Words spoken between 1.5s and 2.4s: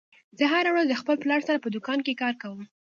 په دوکان کې کار